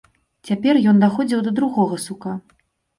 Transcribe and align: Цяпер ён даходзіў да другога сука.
Цяпер 0.49 0.79
ён 0.93 0.97
даходзіў 1.05 1.45
да 1.47 1.55
другога 1.63 2.05
сука. 2.09 2.39